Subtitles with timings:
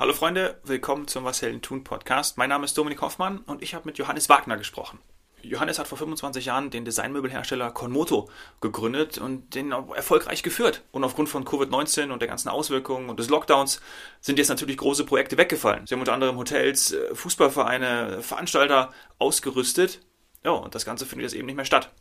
[0.00, 2.38] Hallo Freunde, willkommen zum Was Helden tun Podcast.
[2.38, 4.98] Mein Name ist Dominik Hoffmann und ich habe mit Johannes Wagner gesprochen.
[5.42, 8.30] Johannes hat vor 25 Jahren den Designmöbelhersteller Konmoto
[8.62, 10.84] gegründet und den erfolgreich geführt.
[10.90, 13.82] Und aufgrund von Covid-19 und der ganzen Auswirkungen und des Lockdowns
[14.22, 15.86] sind jetzt natürlich große Projekte weggefallen.
[15.86, 20.00] Sie haben unter anderem Hotels, äh, Fußballvereine, Veranstalter ausgerüstet.
[20.42, 21.92] Ja, und das Ganze findet jetzt eben nicht mehr statt.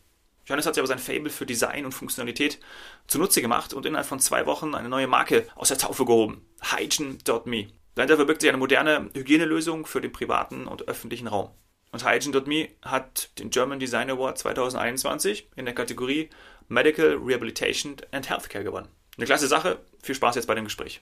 [0.46, 2.60] Johannes hat sich aber sein Fable für Design und Funktionalität
[3.08, 6.46] zunutze gemacht und innerhalb von zwei Wochen eine neue Marke aus der Taufe gehoben.
[6.62, 7.68] Hygiene.me.
[7.96, 11.52] Dahinter verbirgt sich eine moderne Hygienelösung für den privaten und öffentlichen Raum.
[11.92, 16.30] Und Hygiene.me hat den German Design Award 2021 in der Kategorie
[16.68, 18.88] Medical Rehabilitation and Healthcare gewonnen.
[19.18, 19.80] Eine klasse Sache.
[20.02, 21.02] Viel Spaß jetzt bei dem Gespräch.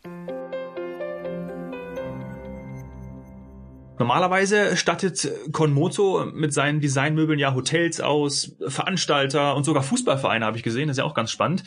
[3.99, 10.63] Normalerweise stattet Konmoto mit seinen Designmöbeln ja Hotels aus, Veranstalter und sogar Fußballvereine habe ich
[10.63, 10.87] gesehen.
[10.87, 11.63] Das ist ja auch ganz spannend.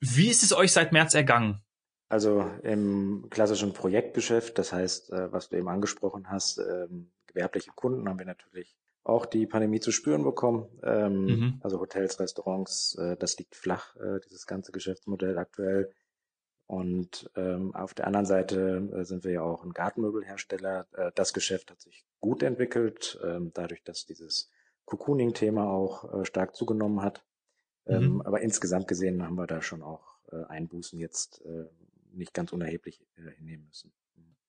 [0.00, 1.62] Wie ist es euch seit März ergangen?
[2.08, 8.08] Also im klassischen Projektgeschäft, das heißt, äh, was du eben angesprochen hast, ähm, gewerbliche Kunden
[8.08, 8.74] haben wir natürlich
[9.04, 10.68] auch die Pandemie zu spüren bekommen.
[10.82, 11.60] Ähm, mhm.
[11.62, 15.90] Also Hotels, Restaurants, äh, das liegt flach, äh, dieses ganze Geschäftsmodell aktuell.
[16.66, 20.86] Und ähm, auf der anderen Seite äh, sind wir ja auch ein Gartenmöbelhersteller.
[20.92, 23.16] Äh, das Geschäft hat sich gut entwickelt,
[23.54, 24.50] dadurch, dass dieses
[24.86, 27.24] Cocooning-Thema auch stark zugenommen hat.
[27.86, 28.22] Ähm, mhm.
[28.22, 31.44] Aber insgesamt gesehen haben wir da schon auch Einbußen jetzt
[32.18, 33.92] nicht ganz unerheblich äh, hinnehmen müssen.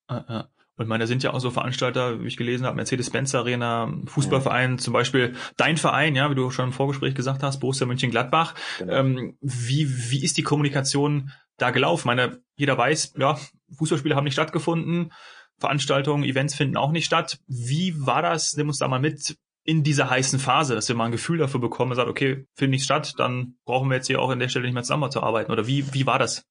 [0.08, 0.50] Ah, ah.
[0.76, 4.72] Und meine, da sind ja auch so Veranstalter, wie ich gelesen habe, Mercedes-Benz Arena, Fußballverein,
[4.72, 4.78] ja.
[4.78, 8.56] zum Beispiel dein Verein, ja, wie du schon im Vorgespräch gesagt hast, Borussia Mönchengladbach.
[8.80, 8.94] Genau.
[8.94, 12.08] Ähm, wie, wie ist die Kommunikation da gelaufen?
[12.08, 13.38] meine, jeder weiß, ja,
[13.78, 15.12] Fußballspiele haben nicht stattgefunden,
[15.58, 17.40] Veranstaltungen, Events finden auch nicht statt.
[17.48, 18.56] Wie war das?
[18.56, 21.60] Nimm uns da mal mit in dieser heißen Phase, dass wir mal ein Gefühl dafür
[21.60, 24.66] bekommen sagt, okay, findet nicht statt, dann brauchen wir jetzt hier auch an der Stelle
[24.66, 25.52] nicht mehr zusammenzuarbeiten.
[25.52, 26.46] Oder wie, wie war das?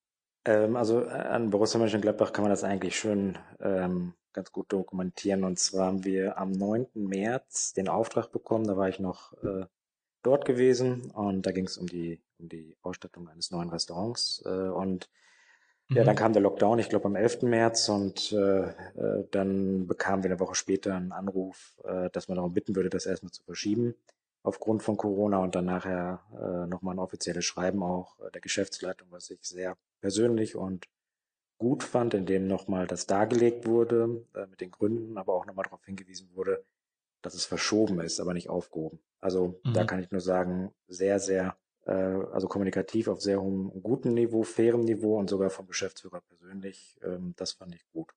[0.48, 5.44] Ähm, also äh, an Borussia Mönchengladbach kann man das eigentlich schön ähm, ganz gut dokumentieren.
[5.44, 6.86] Und zwar haben wir am 9.
[6.94, 9.66] März den Auftrag bekommen, da war ich noch äh,
[10.22, 14.42] dort gewesen und da ging es um die, um die Ausstattung eines neuen Restaurants.
[14.47, 15.10] Äh, und
[15.91, 16.19] ja, dann mhm.
[16.19, 17.42] kam der Lockdown, ich glaube am 11.
[17.42, 22.36] März und äh, äh, dann bekamen wir eine Woche später einen Anruf, äh, dass man
[22.36, 23.94] darum bitten würde, das erstmal zu verschieben
[24.44, 29.28] aufgrund von Corona und dann nachher äh, nochmal ein offizielles Schreiben auch der Geschäftsleitung, was
[29.30, 30.86] ich sehr persönlich und
[31.59, 35.64] gut fand, in dem nochmal das dargelegt wurde, äh, mit den Gründen, aber auch nochmal
[35.64, 36.64] darauf hingewiesen wurde,
[37.22, 39.00] dass es verschoben ist, aber nicht aufgehoben.
[39.20, 39.72] Also mhm.
[39.72, 44.44] da kann ich nur sagen, sehr, sehr, äh, also kommunikativ auf sehr hohem, guten Niveau,
[44.44, 48.12] fairem Niveau und sogar vom Geschäftsführer persönlich, ähm, das fand ich gut.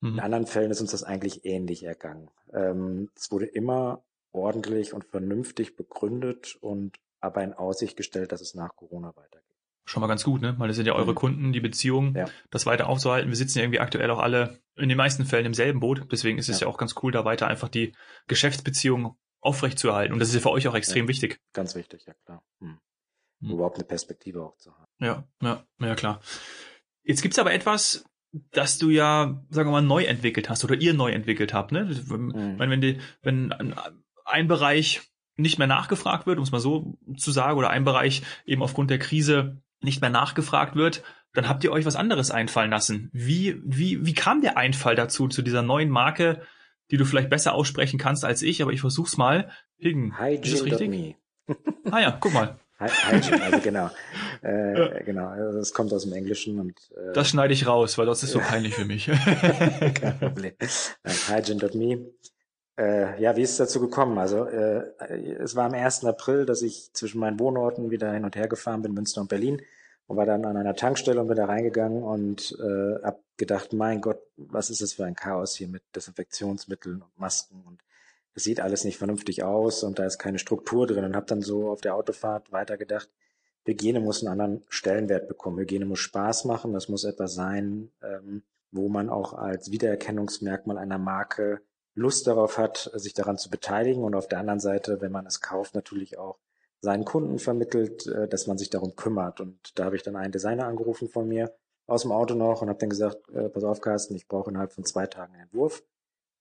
[0.00, 0.14] Mhm.
[0.14, 2.30] In anderen Fällen ist uns das eigentlich ähnlich ergangen.
[2.52, 8.54] Ähm, es wurde immer ordentlich und vernünftig begründet und aber in Aussicht gestellt, dass es
[8.54, 9.49] nach Corona weitergeht.
[9.90, 10.54] Schon mal ganz gut, ne?
[10.56, 11.16] Weil das sind ja eure mhm.
[11.16, 12.26] Kunden, die Beziehung, ja.
[12.52, 13.28] das weiter aufzuhalten.
[13.28, 16.06] Wir sitzen ja irgendwie aktuell auch alle in den meisten Fällen im selben Boot.
[16.12, 17.92] Deswegen ist es ja, ja auch ganz cool, da weiter einfach die
[18.28, 20.12] Geschäftsbeziehung aufrechtzuerhalten.
[20.12, 21.08] Und das ist ja für euch auch extrem ja.
[21.08, 21.40] wichtig.
[21.52, 22.40] Ganz wichtig, ja klar.
[22.60, 22.78] Hm.
[23.40, 23.50] Hm.
[23.50, 24.86] Überhaupt eine Perspektive auch zu haben.
[25.00, 26.20] Ja, ja, ja klar.
[27.02, 28.04] Jetzt gibt's aber etwas,
[28.52, 31.72] das du ja, sagen wir mal, neu entwickelt hast oder ihr neu entwickelt habt.
[31.72, 31.86] Ne?
[31.86, 32.60] Mhm.
[32.60, 33.74] Wenn, die, wenn
[34.24, 35.00] ein Bereich
[35.36, 38.90] nicht mehr nachgefragt wird, um es mal so zu sagen, oder ein Bereich eben aufgrund
[38.90, 41.02] der Krise nicht mehr nachgefragt wird,
[41.32, 43.10] dann habt ihr euch was anderes einfallen lassen.
[43.12, 46.42] Wie, wie, wie kam der Einfall dazu, zu dieser neuen Marke,
[46.90, 49.50] die du vielleicht besser aussprechen kannst als ich, aber ich versuch's mal.
[49.78, 51.16] Higgin, ist das richtig?
[51.90, 52.58] ah ja, guck mal.
[52.80, 53.90] Hygiene, also genau.
[54.42, 58.06] Äh, genau, also es kommt aus dem Englischen und äh, Das schneide ich raus, weil
[58.06, 59.04] das ist so peinlich für mich.
[59.94, 60.54] Kein Problem.
[61.28, 62.06] Hygiene.me
[62.80, 64.16] äh, ja, wie ist es dazu gekommen?
[64.18, 64.90] Also äh,
[65.38, 66.04] es war am 1.
[66.06, 69.60] April, dass ich zwischen meinen Wohnorten wieder hin und her gefahren bin, Münster und Berlin,
[70.06, 74.00] und war dann an einer Tankstelle und bin da reingegangen und äh, hab gedacht, mein
[74.00, 77.80] Gott, was ist das für ein Chaos hier mit Desinfektionsmitteln und Masken und
[78.34, 81.42] es sieht alles nicht vernünftig aus und da ist keine Struktur drin und habe dann
[81.42, 83.10] so auf der Autofahrt weitergedacht,
[83.66, 85.58] Hygiene muss einen anderen Stellenwert bekommen.
[85.58, 88.42] Hygiene muss Spaß machen, das muss etwas sein, ähm,
[88.72, 91.60] wo man auch als Wiedererkennungsmerkmal einer Marke
[91.94, 95.40] Lust darauf hat, sich daran zu beteiligen und auf der anderen Seite, wenn man es
[95.40, 96.38] kauft, natürlich auch
[96.80, 99.40] seinen Kunden vermittelt, äh, dass man sich darum kümmert.
[99.40, 101.52] Und da habe ich dann einen Designer angerufen von mir
[101.86, 104.72] aus dem Auto noch und habe dann gesagt, äh, pass auf Carsten, ich brauche innerhalb
[104.72, 105.82] von zwei Tagen einen Entwurf.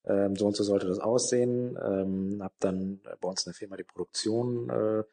[0.06, 1.78] Ähm, so und so sollte das aussehen.
[1.84, 5.04] Ähm, habe dann bei uns in der Firma die Produktion äh,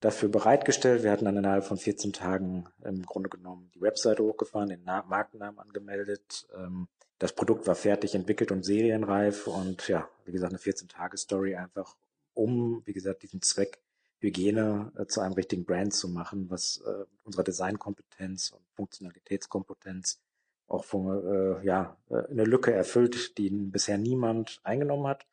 [0.00, 1.02] dafür bereitgestellt.
[1.02, 5.58] Wir hatten dann innerhalb von 14 Tagen im Grunde genommen die Webseite hochgefahren, den Markennamen
[5.58, 6.88] angemeldet, ähm,
[7.22, 11.94] das Produkt war fertig entwickelt und serienreif und ja, wie gesagt, eine 14-Tage-Story einfach,
[12.34, 13.78] um, wie gesagt, diesen Zweck
[14.18, 20.20] Hygiene äh, zu einem richtigen Brand zu machen, was äh, unserer Designkompetenz und Funktionalitätskompetenz
[20.66, 25.24] auch von, äh, ja, äh, eine Lücke erfüllt, die bisher niemand eingenommen hat.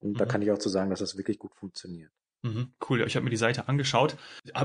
[0.00, 0.16] Und mhm.
[0.16, 2.12] da kann ich auch zu sagen, dass das wirklich gut funktioniert.
[2.44, 4.16] Mhm, cool, ich habe mir die Seite angeschaut.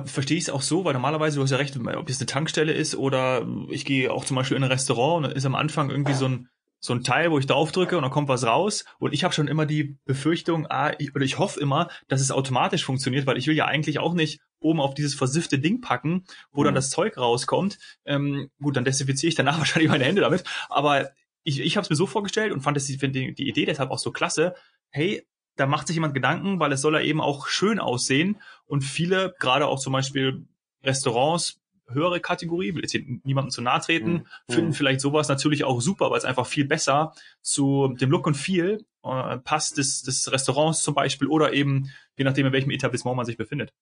[0.06, 2.72] Verstehe ich es auch so, weil normalerweise, du hast ja recht, ob es eine Tankstelle
[2.72, 6.14] ist oder ich gehe auch zum Beispiel in ein Restaurant und ist am Anfang irgendwie
[6.14, 6.48] so ein,
[6.82, 8.86] so ein Teil, wo ich drauf drücke und dann kommt was raus.
[9.00, 12.32] Und ich habe schon immer die Befürchtung, ah, ich, oder ich hoffe immer, dass es
[12.32, 16.26] automatisch funktioniert, weil ich will ja eigentlich auch nicht oben auf dieses versiffte Ding packen,
[16.52, 16.66] wo mhm.
[16.66, 17.78] dann das Zeug rauskommt.
[18.04, 20.44] Ähm, gut, dann desinfiziere ich danach wahrscheinlich meine Hände damit.
[20.70, 21.12] Aber
[21.44, 24.00] ich, ich habe es mir so vorgestellt und fand das, die, die Idee deshalb auch
[24.00, 24.56] so klasse.
[24.90, 25.26] Hey,
[25.58, 28.42] da macht sich jemand Gedanken, weil es soll ja eben auch schön aussehen.
[28.66, 30.48] Und viele, gerade auch zum Beispiel
[30.84, 31.61] Restaurants,
[31.94, 34.26] höhere Kategorie, will jetzt hier niemandem zu nahe treten, mhm.
[34.54, 34.74] finden mhm.
[34.74, 38.86] vielleicht sowas natürlich auch super, weil es einfach viel besser zu dem Look und Feel
[39.04, 43.26] äh, passt des, des Restaurants zum Beispiel oder eben je nachdem, in welchem Etablissement man
[43.26, 43.74] sich befindet.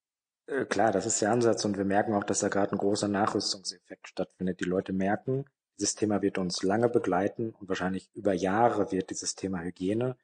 [0.47, 3.07] Äh, klar, das ist der Ansatz und wir merken auch, dass da gerade ein großer
[3.07, 4.59] Nachrüstungseffekt stattfindet.
[4.59, 5.45] Die Leute merken,
[5.79, 10.17] dieses Thema wird uns lange begleiten und wahrscheinlich über Jahre wird dieses Thema Hygiene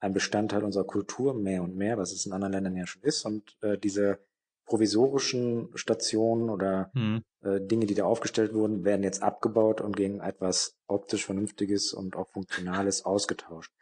[0.00, 3.24] ein Bestandteil unserer Kultur mehr und mehr, was es in anderen Ländern ja schon ist.
[3.24, 4.18] Und äh, diese
[4.66, 7.22] provisorischen Stationen oder mhm.
[7.42, 12.16] äh, Dinge, die da aufgestellt wurden, werden jetzt abgebaut und gegen etwas optisch Vernünftiges und
[12.16, 13.72] auch Funktionales ausgetauscht.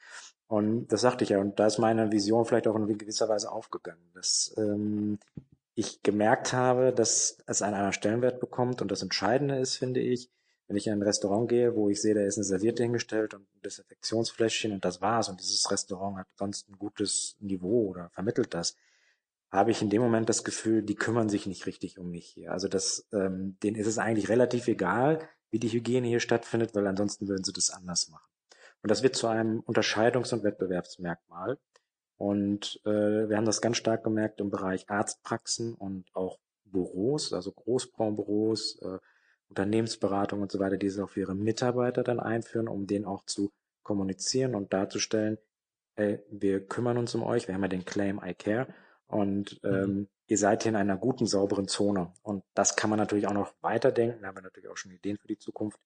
[0.46, 3.50] Und das sagte ich ja, und da ist meine Vision vielleicht auch in gewisser Weise
[3.50, 5.18] aufgegangen, dass ähm,
[5.74, 10.30] ich gemerkt habe, dass es einen anderen Stellenwert bekommt und das Entscheidende ist, finde ich,
[10.66, 13.42] wenn ich in ein Restaurant gehe, wo ich sehe, da ist eine Serviette hingestellt und
[13.42, 18.54] ein Desinfektionsfläschchen und das war's und dieses Restaurant hat sonst ein gutes Niveau oder vermittelt
[18.54, 18.76] das,
[19.54, 22.52] habe ich in dem Moment das Gefühl, die kümmern sich nicht richtig um mich hier.
[22.52, 26.86] Also das, ähm, denen ist es eigentlich relativ egal, wie die Hygiene hier stattfindet, weil
[26.86, 28.28] ansonsten würden sie das anders machen.
[28.82, 31.58] Und das wird zu einem Unterscheidungs- und Wettbewerbsmerkmal.
[32.16, 37.52] Und äh, wir haben das ganz stark gemerkt im Bereich Arztpraxen und auch Büros, also
[37.52, 38.98] Großbaumbüros, äh,
[39.48, 43.24] Unternehmensberatung und so weiter, die es auch für ihre Mitarbeiter dann einführen, um denen auch
[43.24, 43.52] zu
[43.82, 45.38] kommunizieren und darzustellen,
[45.96, 48.66] ey, wir kümmern uns um euch, wir haben ja den Claim I Care
[49.06, 49.74] und mhm.
[49.74, 52.12] ähm, ihr seid hier in einer guten, sauberen Zone.
[52.22, 55.18] Und das kann man natürlich auch noch weiterdenken, da haben wir natürlich auch schon Ideen
[55.18, 55.78] für die Zukunft,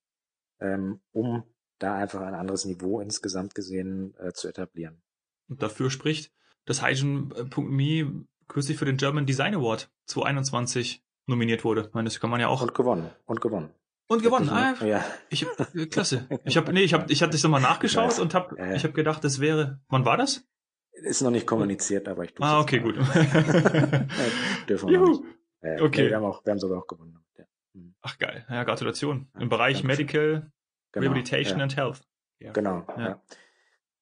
[0.61, 1.45] ähm, um
[1.79, 5.01] da einfach ein anderes Niveau insgesamt gesehen äh, zu etablieren.
[5.49, 6.33] Und dafür spricht,
[6.65, 11.83] dass Hygiene.me kürzlich für den German Design Award 2021 nominiert wurde.
[11.89, 12.63] Ich meine, das kann man ja auch.
[12.63, 13.11] Und gewonnen.
[13.27, 13.71] Und gewonnen.
[14.09, 14.49] Und gewonnen.
[14.49, 15.05] Ah, ja.
[15.29, 16.27] Ich, äh, klasse.
[16.45, 18.23] Ich habe nee, ich habe ich hatte das nochmal nachgeschaut ja.
[18.23, 18.73] und habe ja.
[18.73, 20.47] ich habe gedacht, das wäre wann war das?
[21.03, 22.97] Ist noch nicht kommuniziert, aber ich tue Ah, okay, gut.
[24.69, 25.01] Dürfen wir.
[25.01, 25.83] Nicht.
[25.83, 26.09] okay.
[26.09, 27.19] wir haben auch wir haben sogar auch gewonnen.
[27.37, 27.45] Ja.
[27.75, 27.95] Mhm.
[28.03, 28.45] Ach geil.
[28.49, 29.29] Ja, Gratulation.
[29.39, 30.51] Im Bereich Medical
[30.93, 31.05] genau.
[31.05, 32.03] Rehabilitation and Health.
[32.41, 32.87] Genau.
[32.97, 33.23] Ja.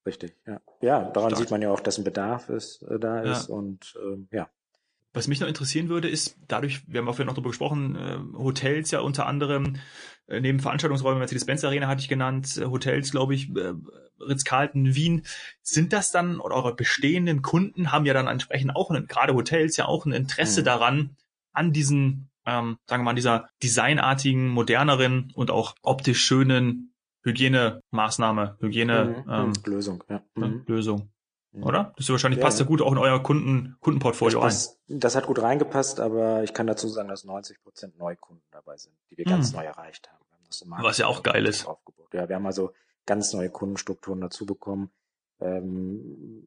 [0.06, 0.36] Richtig.
[0.46, 0.60] Ja.
[0.80, 1.40] Ja, daran Stark.
[1.40, 4.48] sieht man ja auch, dass ein Bedarf ist, äh, da ist und ähm, ja.
[5.16, 8.90] Was mich noch interessieren würde, ist dadurch, wir haben auch noch darüber gesprochen, äh, Hotels
[8.90, 9.76] ja unter anderem,
[10.26, 13.50] äh, neben Veranstaltungsräumen, Mercedes-Benz Arena hatte ich genannt, äh, Hotels, glaube ich,
[14.20, 15.22] Ritz-Carlton, Wien.
[15.62, 19.86] Sind das dann, oder eure bestehenden Kunden haben ja dann entsprechend auch, gerade Hotels ja
[19.86, 20.64] auch ein Interesse mhm.
[20.66, 21.16] daran,
[21.54, 26.92] an diesen, ähm, sagen wir mal, an dieser designartigen, moderneren und auch optisch schönen
[27.22, 29.32] Hygienemaßnahme, Hygiene mhm.
[29.32, 30.22] ähm, Lösung, ja.
[30.34, 30.64] Mhm.
[30.66, 31.08] Lösung.
[31.62, 31.92] Oder?
[31.96, 35.00] Das ist wahrscheinlich ja, passt ja gut auch in euer Kunden, Kundenportfolio das ein.
[35.00, 38.94] Das hat gut reingepasst, aber ich kann dazu sagen, dass 90 Prozent Neukunden dabei sind,
[39.10, 39.32] die wir hm.
[39.32, 40.26] ganz neu erreicht haben.
[40.80, 41.66] Was ja auch geil ist.
[41.66, 42.12] Aufgebaut.
[42.12, 42.72] Ja, wir haben also
[43.04, 44.90] ganz neue Kundenstrukturen dazu bekommen.
[45.40, 46.46] Ähm,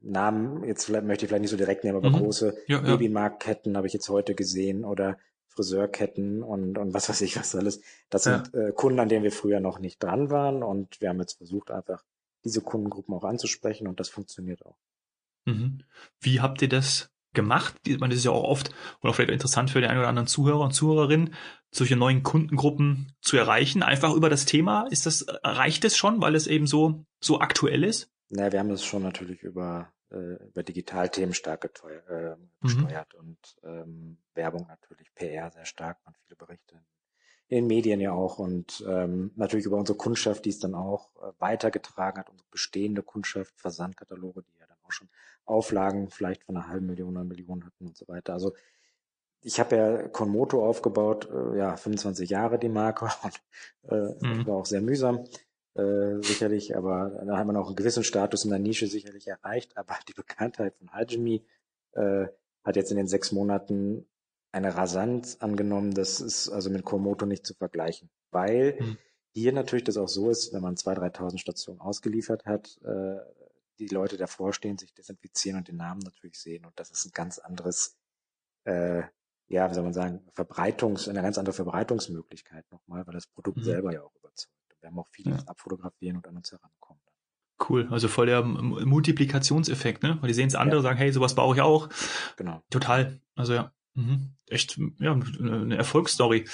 [0.00, 2.24] Namen, jetzt vielleicht, möchte ich vielleicht nicht so direkt nehmen, aber mhm.
[2.24, 5.18] große ja, Babymarktketten habe ich jetzt heute gesehen oder
[5.48, 7.80] Friseurketten und, und was weiß ich was alles.
[8.08, 11.20] Das sind äh, Kunden, an denen wir früher noch nicht dran waren und wir haben
[11.20, 12.02] jetzt versucht, einfach
[12.44, 14.76] diese Kundengruppen auch anzusprechen und das funktioniert auch.
[15.44, 15.82] Mhm.
[16.20, 17.76] Wie habt ihr das gemacht?
[17.86, 18.70] Ich meine, das ist ja auch oft
[19.02, 21.34] oder vielleicht interessant für den einen oder anderen Zuhörer und Zuhörerin,
[21.70, 24.86] solche neuen Kundengruppen zu erreichen, einfach über das Thema.
[24.90, 28.10] Ist das, reicht es schon, weil es eben so, so aktuell ist?
[28.28, 33.20] Naja, wir haben das schon natürlich über, äh, über Digitalthemen stark geteuer, äh, gesteuert mhm.
[33.20, 36.80] und ähm, Werbung natürlich, PR sehr stark, man viele Berichte
[37.50, 41.10] in den Medien ja auch und ähm, natürlich über unsere Kundschaft, die es dann auch
[41.16, 45.08] äh, weitergetragen hat, unsere bestehende Kundschaft, Versandkataloge, die ja dann auch schon
[45.44, 48.34] Auflagen vielleicht von einer halben Million, einer Million hatten und so weiter.
[48.34, 48.54] Also
[49.42, 53.08] ich habe ja Conmoto aufgebaut, äh, ja 25 Jahre die Marke
[53.82, 54.46] und äh, mhm.
[54.46, 55.24] war auch sehr mühsam
[55.74, 59.76] äh, sicherlich, aber da haben wir noch einen gewissen Status in der Nische sicherlich erreicht,
[59.76, 61.40] aber die Bekanntheit von Hajime
[61.94, 62.26] äh,
[62.62, 64.06] hat jetzt in den sechs Monaten
[64.52, 68.98] eine Rasanz angenommen, das ist also mit Komoto nicht zu vergleichen, weil mhm.
[69.32, 73.16] hier natürlich das auch so ist, wenn man 2.000, 3.000 Stationen ausgeliefert hat, äh,
[73.78, 77.12] die Leute davor stehen, sich desinfizieren und den Namen natürlich sehen und das ist ein
[77.12, 77.96] ganz anderes,
[78.64, 79.02] äh,
[79.48, 83.64] ja, wie soll man sagen, Verbreitungs, eine ganz andere Verbreitungsmöglichkeit nochmal, weil das Produkt mhm.
[83.64, 84.54] selber ja auch überzeugt.
[84.80, 87.00] Wir haben auch viele, die abfotografieren und an uns herankommen.
[87.68, 90.16] Cool, also voll der Multiplikationseffekt, ne?
[90.20, 90.82] Weil die sehen es andere, ja.
[90.82, 91.90] sagen, hey, sowas baue ich auch.
[92.36, 92.62] Genau.
[92.70, 93.20] Total.
[93.36, 93.72] Also ja.
[94.00, 94.30] Mhm.
[94.48, 96.46] Echt, ja, eine Erfolgsstory.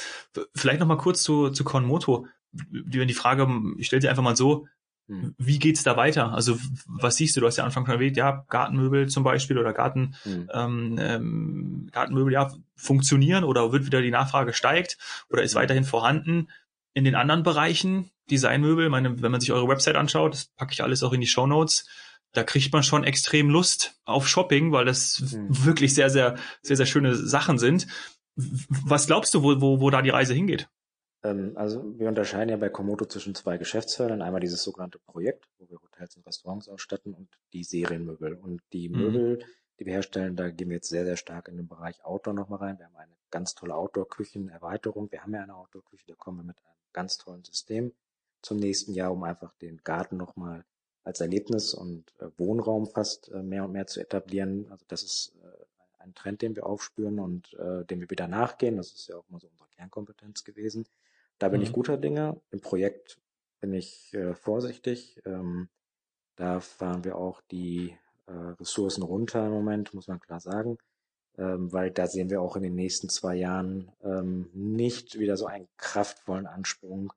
[0.54, 2.26] Vielleicht noch mal kurz zu, zu Konmoto.
[2.52, 3.48] Die, die Frage,
[3.78, 4.66] ich stelle sie einfach mal so,
[5.08, 5.34] hm.
[5.38, 6.32] wie geht's da weiter?
[6.32, 7.40] Also was siehst du?
[7.40, 10.50] Du hast ja Anfang schon erwähnt, ja, Gartenmöbel zum Beispiel oder Garten, hm.
[10.52, 14.98] ähm, ähm, Gartenmöbel, ja, funktionieren oder wird wieder die Nachfrage steigt
[15.30, 15.60] oder ist hm.
[15.62, 16.48] weiterhin vorhanden?
[16.92, 20.82] In den anderen Bereichen, Designmöbel, meine, wenn man sich eure Website anschaut, das packe ich
[20.82, 21.86] alles auch in die Show Notes,
[22.36, 25.48] da kriegt man schon extrem Lust auf Shopping, weil das mhm.
[25.64, 27.86] wirklich sehr, sehr, sehr, sehr schöne Sachen sind.
[28.34, 30.68] Was glaubst du, wo, wo, wo da die Reise hingeht?
[31.22, 34.20] Ähm, also wir unterscheiden ja bei Komodo zwischen zwei Geschäftsfeldern.
[34.20, 38.34] Einmal dieses sogenannte Projekt, wo wir Hotels und Restaurants ausstatten und die Serienmöbel.
[38.34, 38.98] Und die mhm.
[38.98, 39.38] Möbel,
[39.80, 42.58] die wir herstellen, da gehen wir jetzt sehr, sehr stark in den Bereich Outdoor nochmal
[42.58, 42.78] rein.
[42.78, 45.10] Wir haben eine ganz tolle Outdoor-Küchenerweiterung.
[45.10, 47.92] Wir haben ja eine Outdoor-Küche, da kommen wir mit einem ganz tollen System
[48.42, 50.64] zum nächsten Jahr, um einfach den Garten nochmal
[51.06, 54.66] als Erlebnis und äh, Wohnraum fast äh, mehr und mehr zu etablieren.
[54.70, 55.64] Also das ist äh,
[56.02, 58.76] ein Trend, den wir aufspüren und dem wir wieder nachgehen.
[58.76, 60.86] Das ist ja auch immer so unsere Kernkompetenz gewesen.
[61.38, 61.66] Da bin mhm.
[61.66, 62.40] ich guter Dinge.
[62.50, 63.18] Im Projekt
[63.60, 65.20] bin ich äh, vorsichtig.
[65.24, 65.68] Ähm,
[66.36, 67.96] da fahren wir auch die
[68.26, 70.78] äh, Ressourcen runter im Moment, muss man klar sagen.
[71.38, 75.46] Ähm, weil da sehen wir auch in den nächsten zwei Jahren ähm, nicht wieder so
[75.46, 77.12] einen kraftvollen Ansprung,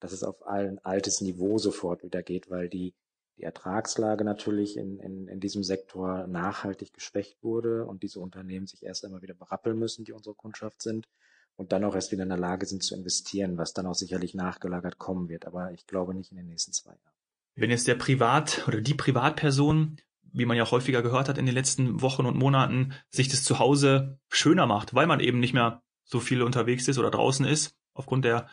[0.00, 2.94] dass es auf ein altes Niveau sofort wieder geht, weil die
[3.38, 8.82] die Ertragslage natürlich in, in, in diesem Sektor nachhaltig geschwächt wurde und diese Unternehmen sich
[8.82, 11.08] erst einmal wieder berappeln müssen, die unsere Kundschaft sind,
[11.58, 14.32] und dann auch erst wieder in der Lage sind zu investieren, was dann auch sicherlich
[14.32, 17.16] nachgelagert kommen wird, aber ich glaube nicht in den nächsten zwei Jahren.
[17.56, 21.54] Wenn jetzt der Privat oder die Privatperson, wie man ja häufiger gehört hat in den
[21.54, 25.82] letzten Wochen und Monaten, sich das zu Hause schöner macht, weil man eben nicht mehr
[26.04, 28.48] so viel unterwegs ist oder draußen ist, aufgrund der,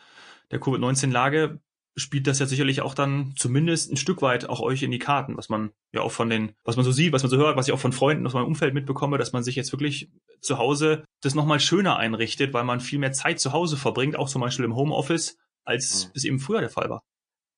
[0.50, 1.60] der Covid-19-Lage,
[1.96, 5.36] spielt das ja sicherlich auch dann zumindest ein Stück weit auch euch in die Karten,
[5.36, 7.66] was man ja auch von den, was man so sieht, was man so hört, was
[7.66, 10.10] ich auch von Freunden aus meinem Umfeld mitbekomme, dass man sich jetzt wirklich
[10.40, 14.28] zu Hause das nochmal schöner einrichtet, weil man viel mehr Zeit zu Hause verbringt, auch
[14.28, 16.10] zum Beispiel im Homeoffice, als mhm.
[16.14, 17.02] es eben früher der Fall war.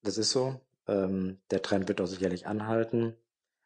[0.02, 0.60] Das ist so.
[0.86, 3.16] Ähm, der Trend wird auch sicherlich anhalten.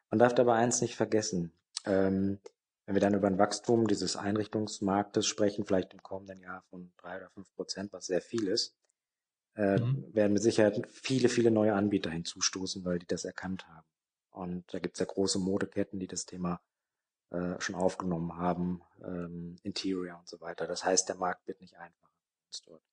[0.09, 1.53] Man darf dabei eins nicht vergessen.
[1.85, 2.39] Ähm,
[2.85, 7.17] wenn wir dann über ein Wachstum dieses Einrichtungsmarktes sprechen, vielleicht im kommenden Jahr von drei
[7.17, 8.75] oder fünf Prozent, was sehr viel ist,
[9.55, 10.13] äh, mhm.
[10.13, 13.87] werden mit Sicherheit viele, viele neue Anbieter hinzustoßen, weil die das erkannt haben.
[14.31, 16.59] Und da gibt's ja große Modeketten, die das Thema
[17.29, 20.67] äh, schon aufgenommen haben, ähm, Interior und so weiter.
[20.67, 22.13] Das heißt, der Markt wird nicht einfacher
[22.65, 22.83] dort.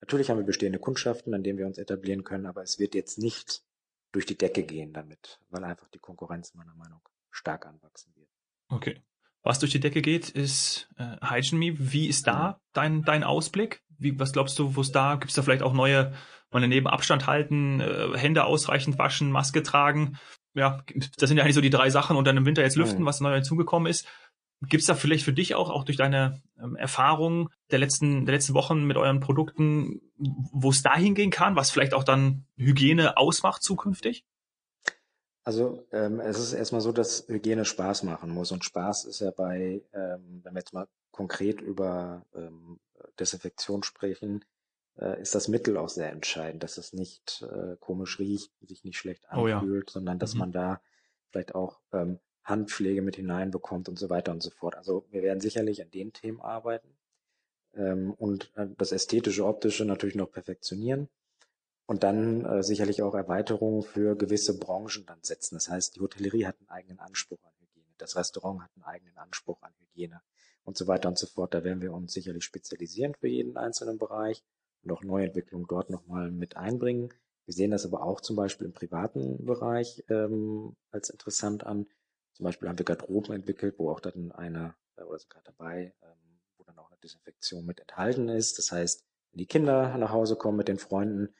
[0.00, 3.18] Natürlich haben wir bestehende Kundschaften, an denen wir uns etablieren können, aber es wird jetzt
[3.18, 3.64] nicht
[4.12, 8.28] durch die Decke gehen damit, weil einfach die Konkurrenz meiner Meinung nach stark anwachsen wird.
[8.68, 9.02] Okay.
[9.42, 13.82] Was durch die Decke geht, ist äh, Hygiene Wie ist da dein, dein Ausblick?
[13.98, 16.12] Wie, was glaubst du, wo es da, gibt es da vielleicht auch neue,
[16.50, 20.18] mal neben Abstand halten, äh, Hände ausreichend waschen, Maske tragen?
[20.54, 20.82] Ja,
[21.18, 23.20] das sind ja eigentlich so die drei Sachen und dann im Winter jetzt lüften, was
[23.20, 24.06] neu hinzugekommen ist.
[24.62, 28.34] Gibt es da vielleicht für dich auch, auch durch deine ähm, Erfahrungen der letzten, der
[28.34, 33.16] letzten Wochen mit euren Produkten, wo es dahin gehen kann, was vielleicht auch dann Hygiene
[33.16, 34.24] ausmacht zukünftig?
[35.48, 38.52] Also ähm, es ist erstmal so, dass Hygiene Spaß machen muss.
[38.52, 42.78] Und Spaß ist ja bei, ähm, wenn wir jetzt mal konkret über ähm,
[43.18, 44.44] Desinfektion sprechen,
[44.98, 48.98] äh, ist das Mittel auch sehr entscheidend, dass es nicht äh, komisch riecht, sich nicht
[48.98, 49.90] schlecht anfühlt, oh ja.
[49.90, 50.40] sondern dass mhm.
[50.40, 50.82] man da
[51.30, 54.76] vielleicht auch ähm, Handpflege mit hineinbekommt und so weiter und so fort.
[54.76, 56.94] Also wir werden sicherlich an den Themen arbeiten
[57.72, 61.08] ähm, und äh, das Ästhetische, Optische natürlich noch perfektionieren
[61.88, 65.54] und dann äh, sicherlich auch Erweiterungen für gewisse Branchen dann setzen.
[65.54, 69.16] Das heißt, die Hotellerie hat einen eigenen Anspruch an Hygiene, das Restaurant hat einen eigenen
[69.16, 70.20] Anspruch an Hygiene
[70.64, 71.54] und so weiter und so fort.
[71.54, 74.44] Da werden wir uns sicherlich spezialisieren für jeden einzelnen Bereich
[74.82, 77.08] und auch Neuentwicklungen dort nochmal mit einbringen.
[77.46, 81.86] Wir sehen das aber auch zum Beispiel im privaten Bereich ähm, als interessant an.
[82.34, 86.40] Zum Beispiel haben wir Garderoben entwickelt, wo auch dann eine, äh, oder sogar dabei, ähm,
[86.58, 88.58] wo dann auch eine Desinfektion mit enthalten ist.
[88.58, 91.34] Das heißt, wenn die Kinder nach Hause kommen mit den Freunden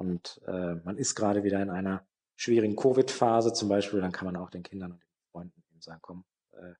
[0.00, 4.36] und äh, man ist gerade wieder in einer schwierigen Covid-Phase zum Beispiel, dann kann man
[4.36, 6.72] auch den Kindern und den Freunden eben sagen, komm, äh,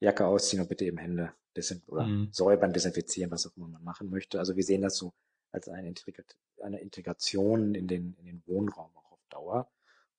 [0.00, 2.32] Jacke ausziehen und bitte eben Hände desin oder mhm.
[2.32, 4.38] säubern, desinfizieren, was auch immer man machen möchte.
[4.38, 5.12] Also wir sehen das so
[5.52, 9.70] als eine, Integrat eine Integration in den, in den Wohnraum auch auf Dauer.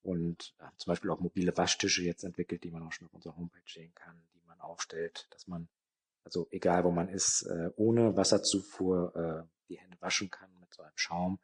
[0.04, 3.38] Und äh, zum Beispiel auch mobile Waschtische jetzt entwickelt, die man auch schon auf unserer
[3.38, 5.68] Homepage sehen kann, die man aufstellt, dass man,
[6.24, 10.84] also egal wo man ist, äh, ohne Wasserzufuhr äh, die Hände waschen kann mit so
[10.84, 11.40] einem Schaum.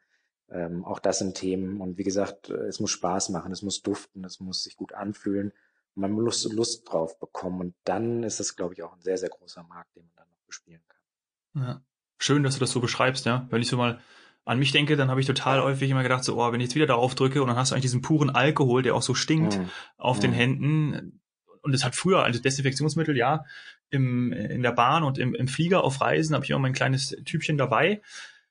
[0.50, 1.80] Ähm, auch das sind Themen.
[1.80, 4.92] Und wie gesagt, äh, es muss Spaß machen, es muss duften, es muss sich gut
[4.92, 5.52] anfühlen
[5.94, 7.60] man muss Lust drauf bekommen.
[7.60, 10.28] Und dann ist das, glaube ich, auch ein sehr, sehr großer Markt, den man dann
[10.30, 11.62] noch bespielen kann.
[11.62, 11.82] Ja.
[12.18, 13.46] Schön, dass du das so beschreibst, ja.
[13.50, 14.00] Wenn ich so mal
[14.44, 16.74] an mich denke, dann habe ich total häufig immer gedacht, so, oh, wenn ich jetzt
[16.74, 19.58] wieder darauf drücke und dann hast du eigentlich diesen puren Alkohol, der auch so stinkt,
[19.58, 19.68] mhm.
[19.96, 20.22] auf mhm.
[20.22, 21.20] den Händen.
[21.62, 23.44] Und es hat früher, also Desinfektionsmittel, ja,
[23.90, 27.10] im, in der Bahn und im, im Flieger auf Reisen habe ich immer mein kleines
[27.24, 28.00] Typchen dabei.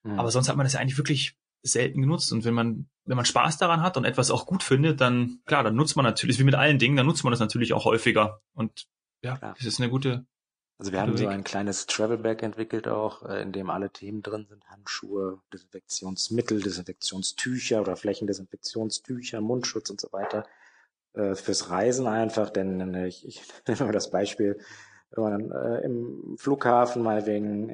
[0.04, 0.20] Mhm.
[0.20, 2.32] Aber sonst hat man das ja eigentlich wirklich selten genutzt.
[2.32, 5.64] Und wenn man, wenn man Spaß daran hat und etwas auch gut findet, dann, klar,
[5.64, 8.42] dann nutzt man natürlich, wie mit allen Dingen, dann nutzt man das natürlich auch häufiger.
[8.54, 8.88] Und
[9.24, 9.54] ja, klar.
[9.58, 10.26] das ist eine gute,
[10.82, 14.24] also wir haben so ein kleines Travel Bag entwickelt auch, äh, in dem alle Themen
[14.24, 14.68] drin sind.
[14.68, 20.48] Handschuhe, Desinfektionsmittel, Desinfektionstücher oder Flächendesinfektionstücher, Mundschutz und so weiter.
[21.14, 24.58] Äh, fürs Reisen einfach, denn äh, ich, ich nehme mal das Beispiel,
[25.12, 27.70] wenn man im Flughafen mal wegen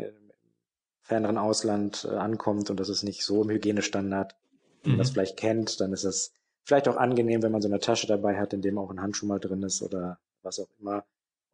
[1.07, 4.35] ferneren Ausland äh, ankommt und das ist nicht so im Hygienestandard,
[4.83, 5.13] wenn man das mhm.
[5.13, 6.33] vielleicht kennt, dann ist es
[6.63, 9.25] vielleicht auch angenehm, wenn man so eine Tasche dabei hat, in dem auch ein Handschuh
[9.25, 11.05] mal drin ist oder was auch immer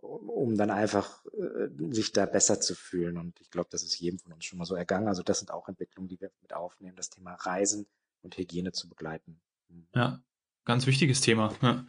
[0.03, 3.17] um dann einfach äh, sich da besser zu fühlen.
[3.17, 5.07] Und ich glaube, das ist jedem von uns schon mal so ergangen.
[5.07, 7.87] Also das sind auch Entwicklungen, die wir mit aufnehmen, das Thema Reisen
[8.21, 9.39] und Hygiene zu begleiten.
[9.69, 9.87] Mhm.
[9.95, 10.21] Ja,
[10.65, 11.53] ganz wichtiges Thema.
[11.61, 11.85] Ja.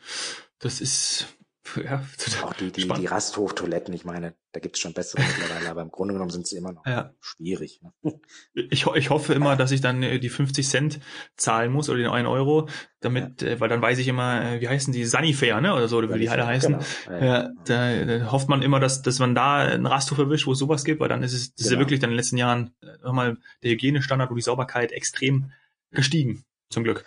[0.58, 1.26] Das ist
[1.82, 2.04] ja,
[2.42, 5.90] auch die, die, die Rasthoftoiletten, ich meine, da gibt es schon bessere mittlerweile, aber im
[5.90, 7.14] Grunde genommen sind sie immer noch ja.
[7.20, 7.80] schwierig.
[7.82, 8.20] Ne?
[8.52, 11.00] Ich, ich hoffe immer, dass ich dann äh, die 50 Cent
[11.36, 12.68] zahlen muss oder den 1 Euro,
[13.00, 13.48] damit, ja.
[13.48, 15.74] äh, weil dann weiß ich immer, äh, wie heißen die, Sanifair, ne?
[15.74, 16.76] Oder so, oder wie die alle heißen.
[17.06, 17.24] Genau.
[17.24, 17.50] Ja.
[17.64, 20.84] Da, da, hofft man immer, dass, dass man da einen Rasthof erwischt, wo es sowas
[20.84, 21.60] gibt, weil dann ist es, das genau.
[21.64, 21.80] ist ja genau.
[21.80, 25.50] wirklich dann in den letzten Jahren nochmal der Hygienestandard und die Sauberkeit extrem
[25.90, 27.04] gestiegen, zum Glück.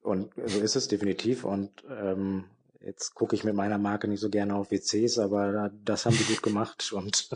[0.00, 1.44] Und so ist es definitiv.
[1.44, 2.44] Und ähm,
[2.80, 6.24] Jetzt gucke ich mit meiner Marke nicht so gerne auf WCs, aber das haben die
[6.24, 7.30] gut gemacht und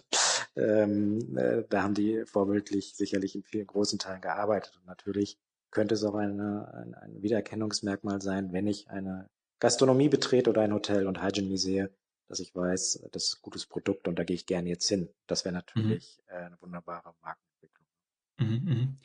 [0.57, 4.77] ähm, äh, da haben die vorbildlich sicherlich in vielen großen Teilen gearbeitet.
[4.77, 5.39] Und natürlich
[5.71, 9.29] könnte es auch eine, ein, ein Wiedererkennungsmerkmal sein, wenn ich eine
[9.61, 11.91] Gastronomie betrete oder ein Hotel und Hygiene sehe,
[12.29, 15.09] dass ich weiß, das ist ein gutes Produkt und da gehe ich gerne jetzt hin.
[15.27, 15.63] Das wäre mhm.
[15.67, 16.37] natürlich mhm.
[16.37, 17.41] eine wunderbare Marke.
[18.41, 18.97] Mhm, mhm.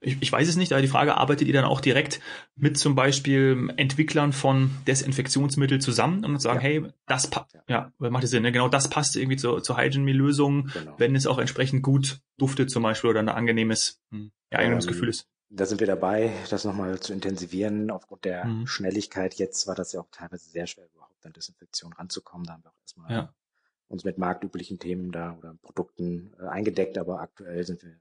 [0.00, 2.20] Ich, ich weiß es nicht, aber die Frage, arbeitet ihr dann auch direkt
[2.56, 6.62] mit zum Beispiel Entwicklern von Desinfektionsmittel zusammen und sagen, ja.
[6.62, 8.52] hey, das passt, ja, macht das Sinn, ne?
[8.52, 10.94] genau das passt irgendwie zur, zur Hygiene-Lösung, genau.
[10.98, 14.92] wenn es auch entsprechend gut duftet zum Beispiel oder ein angenehmes, hm, ja, angenehmes ähm,
[14.92, 15.28] Gefühl ist.
[15.48, 17.90] Da sind wir dabei, das nochmal zu intensivieren.
[17.90, 18.66] Aufgrund der mhm.
[18.66, 22.46] Schnelligkeit jetzt war das ja auch teilweise sehr schwer, überhaupt an Desinfektion ranzukommen.
[22.46, 23.34] Da haben wir auch erstmal ja.
[23.88, 28.00] uns mit marktüblichen Themen da oder Produkten äh, eingedeckt, aber aktuell sind wir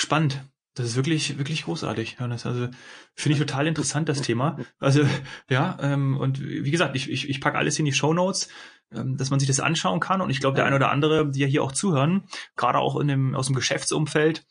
[0.00, 0.42] spannend.
[0.74, 2.46] Das ist wirklich, wirklich großartig, Johannes.
[2.46, 2.68] Also
[3.14, 4.58] finde ich total interessant, das Thema.
[4.78, 5.04] Also
[5.50, 8.48] ja, ähm, und wie gesagt, ich, ich, ich packe alles in die Show Notes,
[8.92, 10.20] ähm, dass man sich das anschauen kann.
[10.20, 12.24] Und ich glaube, der eine oder andere, die ja hier auch zuhören,
[12.56, 14.46] gerade auch in dem, aus dem Geschäftsumfeld,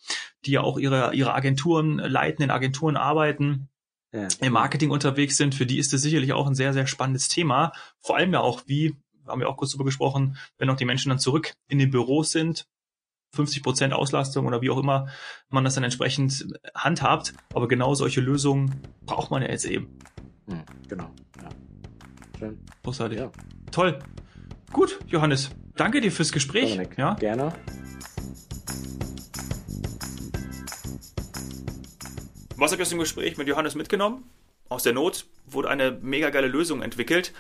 [0.46, 3.70] die ja auch ihre, ihre Agenturen leiten, in Agenturen arbeiten,
[4.12, 4.28] ja.
[4.42, 7.72] im Marketing unterwegs sind, für die ist das sicherlich auch ein sehr, sehr spannendes Thema.
[8.02, 11.10] Vor allem ja auch, wie, haben wir auch kurz drüber gesprochen, wenn auch die Menschen
[11.10, 12.68] dann zurück in den Büros sind,
[13.32, 15.08] 50 Prozent Auslastung oder wie auch immer
[15.50, 17.34] man das dann entsprechend handhabt.
[17.54, 20.00] Aber genau solche Lösungen braucht man ja jetzt eben.
[20.48, 21.10] Hm, genau.
[21.42, 21.50] Ja.
[22.38, 22.60] Schön.
[22.84, 23.20] Großartig.
[23.20, 23.32] Ja.
[23.72, 24.00] Toll.
[24.72, 25.52] Gut, Johannes.
[25.76, 26.72] Danke dir fürs Gespräch.
[26.72, 27.14] Dominik, ja.
[27.16, 27.54] Gerne.
[32.58, 34.26] Was habt ihr aus dem Gespräch mit Johannes mitgenommen?
[34.68, 37.34] Aus der Not wurde eine mega geile Lösung entwickelt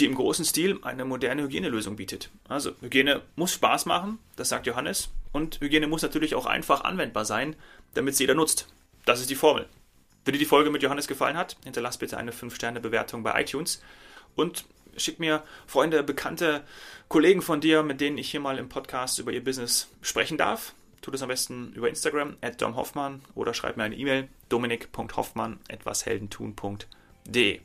[0.00, 2.30] die im großen Stil eine moderne Hygienelösung bietet.
[2.48, 7.24] Also Hygiene muss Spaß machen, das sagt Johannes, und Hygiene muss natürlich auch einfach anwendbar
[7.24, 7.56] sein,
[7.94, 8.68] damit sie jeder nutzt.
[9.04, 9.66] Das ist die Formel.
[10.24, 13.82] Wenn dir die Folge mit Johannes gefallen hat, hinterlass bitte eine 5-Sterne-Bewertung bei iTunes
[14.36, 14.64] und
[14.96, 16.64] schick mir Freunde, Bekannte,
[17.08, 20.74] Kollegen von dir, mit denen ich hier mal im Podcast über ihr Business sprechen darf.
[21.00, 27.60] Tu das am besten über Instagram, at domhoffmann oder schreib mir eine E-Mail, dominik.hoffmann, etwasheldentun.de.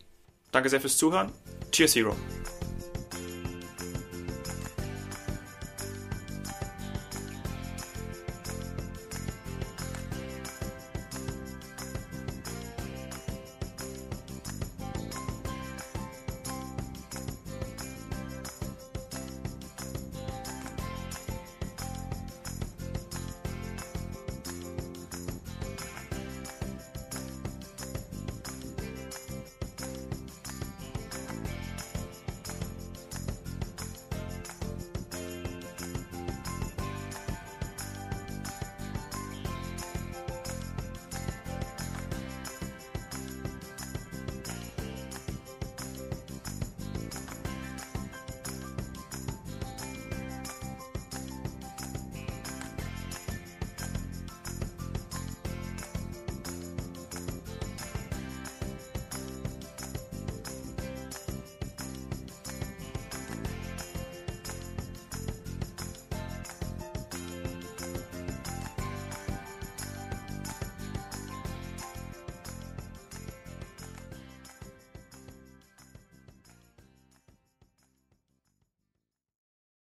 [0.54, 1.32] Danke sehr fürs Zuhören.
[1.72, 2.16] Cheers, Hero.